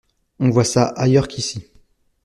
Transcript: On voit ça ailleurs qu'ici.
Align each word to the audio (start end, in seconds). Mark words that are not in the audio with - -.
On 0.39 0.49
voit 0.49 0.63
ça 0.63 0.87
ailleurs 0.95 1.27
qu'ici. 1.27 1.69